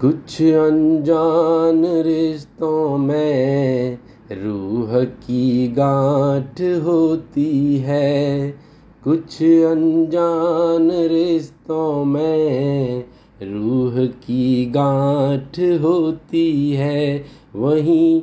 [0.00, 3.98] कुछ अनजान रिश्तों में
[4.32, 8.50] रूह की गांठ होती है।
[9.04, 13.04] कुछ अनजान रिश्तों में
[13.42, 17.24] रूह की गांठ होती है।
[17.56, 18.22] वहीं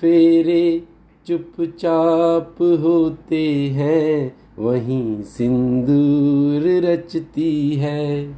[0.00, 0.82] फेरे
[1.26, 8.34] चुपचाप होते हैं, वहीं सिंदूर रचती है।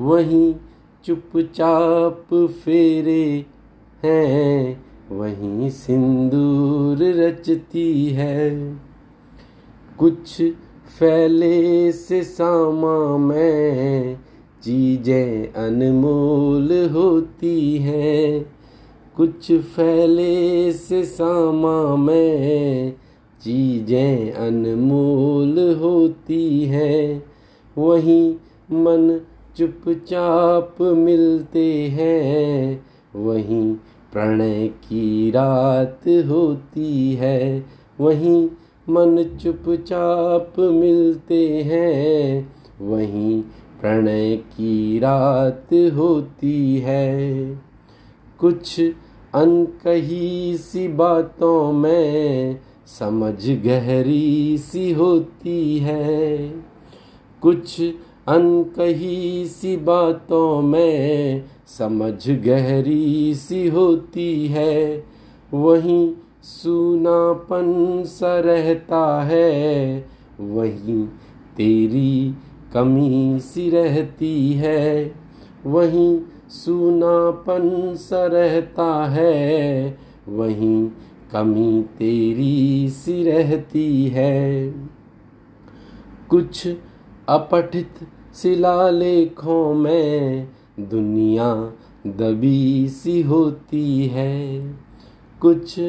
[0.00, 0.54] वहीं
[1.04, 2.34] चुपचाप
[2.64, 3.44] फेरे
[4.04, 8.50] हैं, वहीं सिंदूर रचती है।
[9.98, 10.42] कुछ
[10.98, 14.16] फैले से सामा में
[14.62, 18.44] चीज़ें अनमोल होती हैं।
[19.16, 22.92] कुछ फैले से सामा में
[23.40, 27.22] चीज़ें अनमोल होती हैं,
[27.76, 28.34] वहीं
[28.72, 29.20] मन
[29.56, 33.74] चुपचाप मिलते हैं। वहीं
[34.12, 37.66] प्रणय की रात होती है।
[38.00, 38.48] वहीं
[38.88, 43.42] मन चुपचाप मिलते हैं। वहीं
[43.80, 47.44] प्रणय की रात होती है।
[48.38, 48.80] कुछ
[49.34, 56.48] अनकही सी बातों में समझ गहरी सी होती है।
[57.42, 57.82] कुछ
[58.28, 65.04] अनकही सी बातों में समझ गहरी सी होती है।
[65.54, 70.06] वहीं सूनापन सा रहता है,
[70.40, 71.06] वहीं
[71.56, 72.34] तेरी
[72.72, 75.14] कमी सी रहती है,
[75.66, 76.20] वहीं
[76.50, 79.98] सूनापन सा रहता है,
[80.28, 80.88] वहीं
[81.32, 84.74] कमी तेरी सी रहती है।
[86.28, 86.68] कुछ
[87.28, 87.94] अपठित
[88.34, 90.48] शिलालेखों में
[90.80, 91.72] दुनिया
[92.06, 94.74] दबी सी होती है।
[95.40, 95.80] कुछ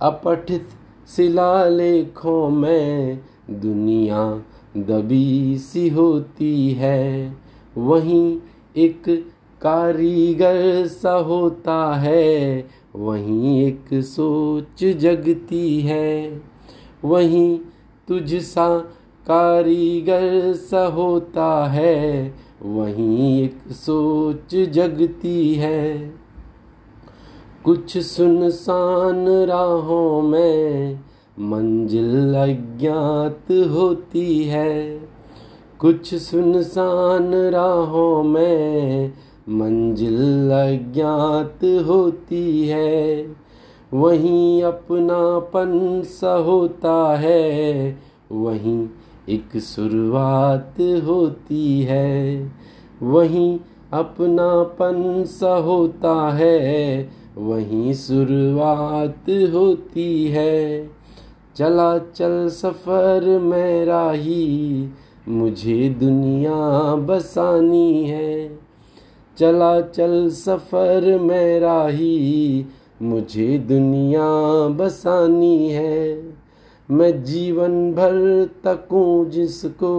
[0.00, 0.68] अपठित
[1.16, 4.42] शिलालेखों में दुनिया
[4.76, 7.36] दबी सी होती है।
[7.78, 8.38] वहीं
[8.76, 9.02] एक
[9.62, 16.42] कारीगर सा होता है, वहीं एक सोच जगती है।
[17.04, 17.58] वहीं
[18.08, 18.94] तुझ सा
[19.26, 26.12] कारीगर सा होता है, वहीं एक सोच जगती है।
[27.64, 31.00] कुछ सुनसान राहों में
[31.38, 35.00] मंजिल अज्ञात होती है।
[35.78, 39.12] कुछ सुनसान राहों में
[39.48, 43.26] मंजिल अज्ञात होती है।
[43.94, 47.98] वहीं अपनापन सा होता है,
[48.32, 48.88] वहीं
[49.28, 52.52] एक शुरुआत होती है,
[53.02, 53.58] वहीं
[53.92, 60.90] अपनापन सा होता है, वहीं शुरुआत होती है।
[61.56, 64.88] चला चल सफ़र मेरा ही,
[65.28, 68.58] मुझे दुनिया बसानी है।
[69.38, 72.66] चला चल सफ़र मेरा ही,
[73.02, 74.28] मुझे दुनिया
[74.68, 76.22] बसानी है।
[76.92, 79.92] मैं जीवन भर तकूं जिसको,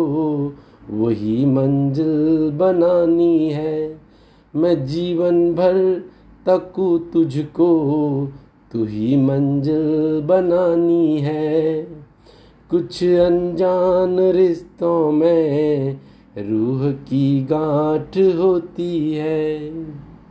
[0.89, 3.97] वही मंजिल बनानी है।
[4.55, 6.03] मैं जीवन भर
[6.45, 7.69] तकूं तुझको
[8.71, 11.81] तू ही मंजिल बनानी है।
[12.69, 15.97] कुछ अनजान रिश्तों में
[16.37, 19.71] रूह की गांठ होती है।